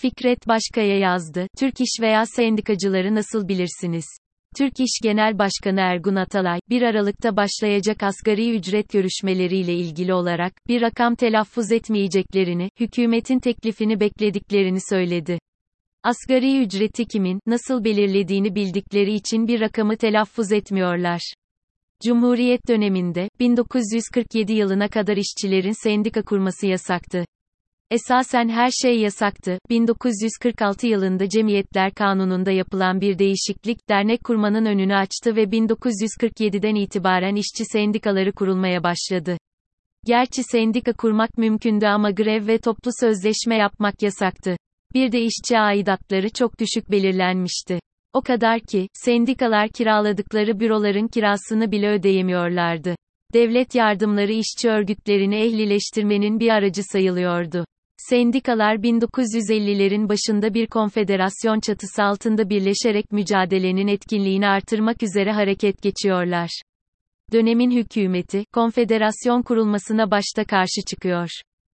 [0.00, 1.46] Fikret Başkaya yazdı.
[1.58, 4.04] Türk İş veya sendikacıları nasıl bilirsiniz?
[4.56, 10.82] Türk İş Genel Başkanı Ergun Atalay, 1 Aralık'ta başlayacak asgari ücret görüşmeleriyle ilgili olarak, bir
[10.82, 15.38] rakam telaffuz etmeyeceklerini, hükümetin teklifini beklediklerini söyledi.
[16.02, 21.20] Asgari ücreti kimin, nasıl belirlediğini bildikleri için bir rakamı telaffuz etmiyorlar.
[22.04, 27.24] Cumhuriyet döneminde, 1947 yılına kadar işçilerin sendika kurması yasaktı.
[27.90, 29.58] Esasen her şey yasaktı.
[29.70, 37.64] 1946 yılında Cemiyetler Kanunu'nda yapılan bir değişiklik, dernek kurmanın önünü açtı ve 1947'den itibaren işçi
[37.64, 39.38] sendikaları kurulmaya başladı.
[40.04, 44.56] Gerçi sendika kurmak mümkündü ama grev ve toplu sözleşme yapmak yasaktı.
[44.94, 47.80] Bir de işçi aidatları çok düşük belirlenmişti.
[48.12, 52.94] O kadar ki, sendikalar kiraladıkları büroların kirasını bile ödeyemiyorlardı.
[53.32, 57.64] Devlet yardımları işçi örgütlerini ehlileştirmenin bir aracı sayılıyordu.
[58.08, 66.50] Sendikalar 1950'lerin başında bir konfederasyon çatısı altında birleşerek mücadelenin etkinliğini artırmak üzere hareket geçiyorlar.
[67.32, 71.28] Dönemin hükümeti, konfederasyon kurulmasına başta karşı çıkıyor.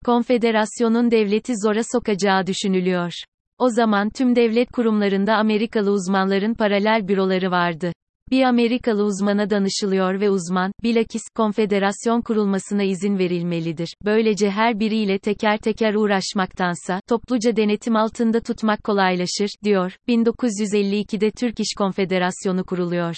[0.04, 3.12] Konfederasyonun devleti zora sokacağı düşünülüyor.
[3.58, 7.92] O zaman tüm devlet kurumlarında Amerikalı uzmanların paralel büroları vardı.
[8.30, 13.94] Bir Amerikalı uzmana danışılıyor ve uzman, bilakis, konfederasyon kurulmasına izin verilmelidir.
[14.04, 19.96] Böylece her biriyle teker teker uğraşmaktansa, topluca denetim altında tutmak kolaylaşır, diyor.
[20.08, 23.14] 1952'de Türk İş Konfederasyonu kuruluyor.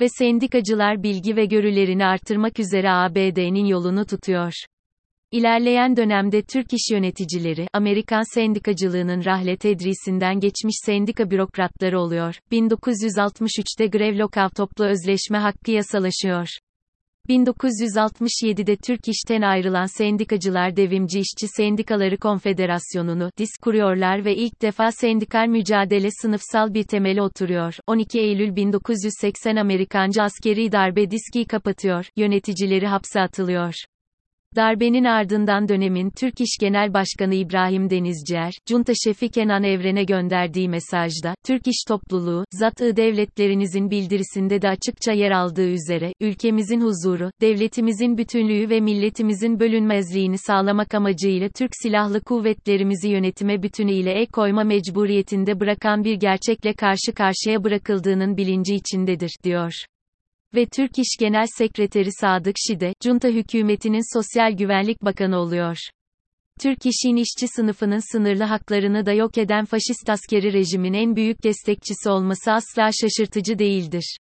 [0.00, 4.52] Ve sendikacılar bilgi ve görülerini artırmak üzere ABD'nin yolunu tutuyor.
[5.32, 12.34] İlerleyen dönemde Türk iş yöneticileri, Amerikan sendikacılığının rahle tedrisinden geçmiş sendika bürokratları oluyor.
[12.52, 16.48] 1963'te grev lockout toplu özleşme hakkı yasalaşıyor.
[17.28, 25.46] 1967'de Türk İş'ten ayrılan sendikacılar Devimci İşçi Sendikaları Konfederasyonu'nu, DİS kuruyorlar ve ilk defa sendikal
[25.46, 27.74] mücadele sınıfsal bir temeli oturuyor.
[27.86, 33.74] 12 Eylül 1980 Amerikancı askeri darbe diski kapatıyor, yöneticileri hapse atılıyor.
[34.56, 41.34] Darbenin ardından dönemin Türk İş Genel Başkanı İbrahim Denizcier, Cunta Şefi Kenan Evren'e gönderdiği mesajda,
[41.46, 48.70] Türk İş Topluluğu, zat-ı devletlerinizin bildirisinde de açıkça yer aldığı üzere, ülkemizin huzuru, devletimizin bütünlüğü
[48.70, 56.14] ve milletimizin bölünmezliğini sağlamak amacıyla Türk Silahlı Kuvvetlerimizi yönetime bütünüyle ek koyma mecburiyetinde bırakan bir
[56.14, 59.72] gerçekle karşı karşıya bırakıldığının bilinci içindedir, diyor
[60.54, 65.76] ve Türk İş Genel Sekreteri Sadık Şide, Junta hükümetinin Sosyal Güvenlik Bakanı oluyor.
[66.60, 72.10] Türk İş'in işçi sınıfının sınırlı haklarını da yok eden faşist askeri rejimin en büyük destekçisi
[72.10, 74.16] olması asla şaşırtıcı değildir.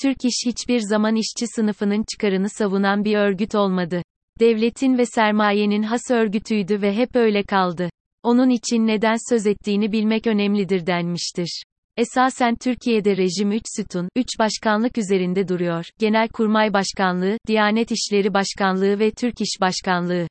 [0.00, 4.02] Türk İş hiçbir zaman işçi sınıfının çıkarını savunan bir örgüt olmadı.
[4.40, 7.90] Devletin ve sermayenin has örgütüydü ve hep öyle kaldı.
[8.22, 11.62] Onun için neden söz ettiğini bilmek önemlidir denmiştir.
[11.96, 15.84] Esasen Türkiye'de rejim 3 sütun, 3 başkanlık üzerinde duruyor.
[15.98, 20.28] Genelkurmay Başkanlığı, Diyanet İşleri Başkanlığı ve Türk İş Başkanlığı.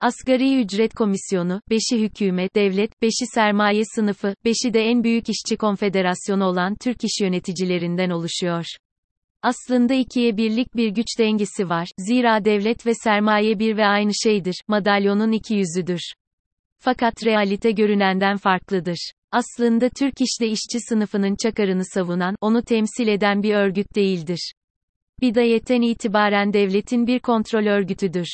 [0.00, 6.44] Asgari Ücret Komisyonu, 5'i hükümet, devlet, 5'i sermaye sınıfı, 5'i de en büyük işçi konfederasyonu
[6.44, 8.64] olan Türk İş yöneticilerinden oluşuyor.
[9.42, 11.88] Aslında ikiye birlik bir güç dengesi var.
[11.98, 14.62] Zira devlet ve sermaye bir ve aynı şeydir.
[14.68, 16.12] Madalyonun iki yüzüdür.
[16.78, 19.12] Fakat realite görünenden farklıdır.
[19.32, 24.52] Aslında Türk İş'te işçi sınıfının çakarını savunan, onu temsil eden bir örgüt değildir.
[25.20, 28.28] Bidayetten itibaren devletin bir kontrol örgütüdür.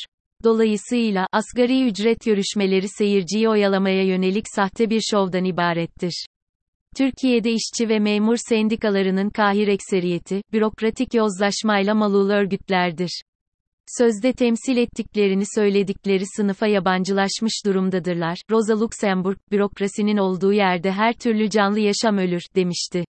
[0.45, 6.27] Dolayısıyla, asgari ücret görüşmeleri seyirciyi oyalamaya yönelik sahte bir şovdan ibarettir.
[6.97, 13.23] Türkiye'de işçi ve memur sendikalarının kahir ekseriyeti, bürokratik yozlaşmayla malul örgütlerdir
[13.99, 18.39] sözde temsil ettiklerini söyledikleri sınıfa yabancılaşmış durumdadırlar.
[18.51, 23.05] Rosa Luxemburg, bürokrasinin olduğu yerde her türlü canlı yaşam ölür, demişti.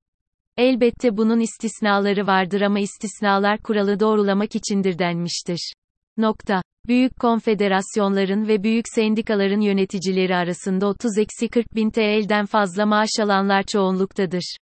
[0.57, 5.73] Elbette bunun istisnaları vardır ama istisnalar kuralı doğrulamak içindir denmiştir.
[6.17, 6.63] Nokta.
[6.87, 14.57] Büyük konfederasyonların ve büyük sendikaların yöneticileri arasında 30-40 bin TL'den fazla maaş alanlar çoğunluktadır.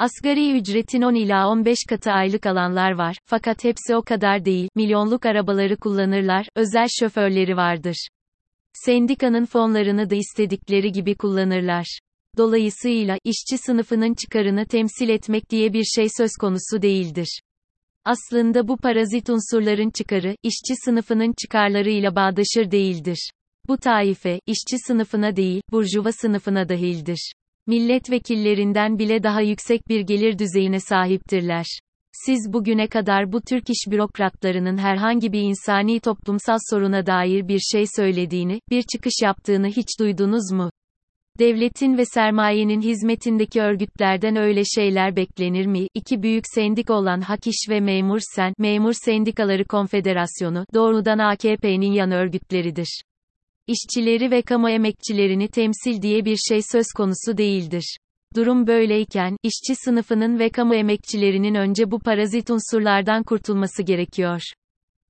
[0.00, 5.26] Asgari ücretin 10 ila 15 katı aylık alanlar var, fakat hepsi o kadar değil, milyonluk
[5.26, 8.08] arabaları kullanırlar, özel şoförleri vardır.
[8.72, 11.98] Sendikanın fonlarını da istedikleri gibi kullanırlar.
[12.36, 17.40] Dolayısıyla, işçi sınıfının çıkarını temsil etmek diye bir şey söz konusu değildir.
[18.04, 23.30] Aslında bu parazit unsurların çıkarı, işçi sınıfının çıkarlarıyla bağdaşır değildir.
[23.68, 27.32] Bu taife, işçi sınıfına değil, burjuva sınıfına dahildir
[27.70, 31.66] milletvekillerinden bile daha yüksek bir gelir düzeyine sahiptirler.
[32.12, 37.84] Siz bugüne kadar bu Türk iş bürokratlarının herhangi bir insani toplumsal soruna dair bir şey
[37.96, 40.70] söylediğini, bir çıkış yaptığını hiç duydunuz mu?
[41.38, 45.86] Devletin ve sermayenin hizmetindeki örgütlerden öyle şeyler beklenir mi?
[45.94, 52.10] İki büyük sendik olan Hak İş ve Memur Sen, Memur Sendikaları Konfederasyonu, doğrudan AKP'nin yan
[52.10, 53.02] örgütleridir.
[53.70, 57.96] İşçileri ve kamu emekçilerini temsil diye bir şey söz konusu değildir.
[58.36, 64.40] Durum böyleyken, işçi sınıfının ve kamu emekçilerinin önce bu parazit unsurlardan kurtulması gerekiyor.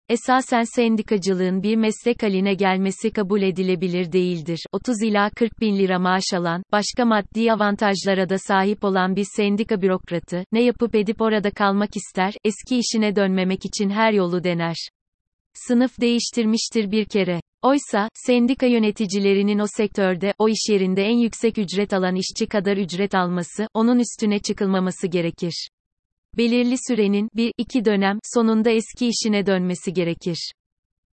[0.08, 4.60] Esasen sendikacılığın bir meslek haline gelmesi kabul edilebilir değildir.
[4.72, 9.82] 30 ila 40 bin lira maaş alan, başka maddi avantajlara da sahip olan bir sendika
[9.82, 14.76] bürokratı, ne yapıp edip orada kalmak ister, eski işine dönmemek için her yolu dener.
[15.54, 17.40] Sınıf değiştirmiştir bir kere.
[17.62, 23.14] Oysa, sendika yöneticilerinin o sektörde, o iş yerinde en yüksek ücret alan işçi kadar ücret
[23.14, 25.68] alması, onun üstüne çıkılmaması gerekir.
[26.36, 30.52] Belirli sürenin, bir, iki dönem, sonunda eski işine dönmesi gerekir.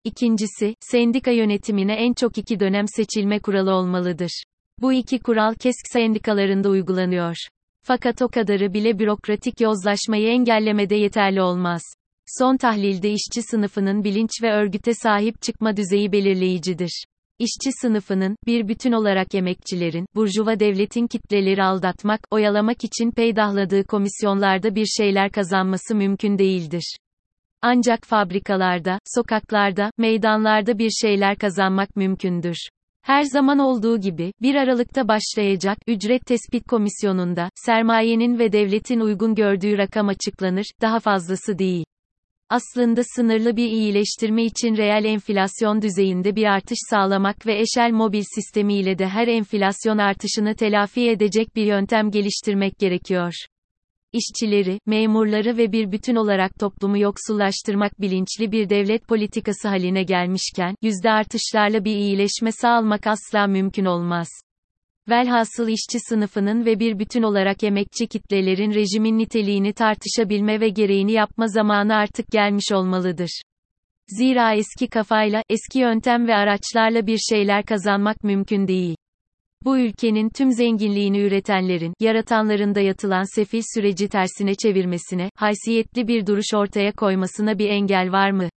[0.03, 4.43] İkincisi, sendika yönetimine en çok iki dönem seçilme kuralı olmalıdır.
[4.81, 7.35] Bu iki kural KESK sendikalarında uygulanıyor.
[7.81, 11.81] Fakat o kadarı bile bürokratik yozlaşmayı engellemede yeterli olmaz.
[12.27, 17.05] Son tahlilde işçi sınıfının bilinç ve örgüte sahip çıkma düzeyi belirleyicidir.
[17.39, 24.85] İşçi sınıfının, bir bütün olarak emekçilerin, burjuva devletin kitleleri aldatmak, oyalamak için peydahladığı komisyonlarda bir
[24.85, 26.97] şeyler kazanması mümkün değildir.
[27.61, 32.57] Ancak fabrikalarda, sokaklarda, meydanlarda bir şeyler kazanmak mümkündür.
[33.01, 39.77] Her zaman olduğu gibi, 1 Aralık'ta başlayacak, ücret tespit komisyonunda, sermayenin ve devletin uygun gördüğü
[39.77, 41.85] rakam açıklanır, daha fazlası değil.
[42.49, 48.99] Aslında sınırlı bir iyileştirme için reel enflasyon düzeyinde bir artış sağlamak ve eşel mobil sistemiyle
[48.99, 53.33] de her enflasyon artışını telafi edecek bir yöntem geliştirmek gerekiyor.
[54.13, 61.11] İşçileri, memurları ve bir bütün olarak toplumu yoksullaştırmak bilinçli bir devlet politikası haline gelmişken, yüzde
[61.11, 64.27] artışlarla bir iyileşme sağlamak asla mümkün olmaz.
[65.09, 71.47] Velhasıl işçi sınıfının ve bir bütün olarak emekçi kitlelerin rejimin niteliğini tartışabilme ve gereğini yapma
[71.47, 73.41] zamanı artık gelmiş olmalıdır.
[74.07, 78.95] Zira eski kafayla, eski yöntem ve araçlarla bir şeyler kazanmak mümkün değil.
[79.63, 86.91] Bu ülkenin tüm zenginliğini üretenlerin, yaratanların dayatılan sefil süreci tersine çevirmesine, haysiyetli bir duruş ortaya
[86.91, 88.49] koymasına bir engel var mı?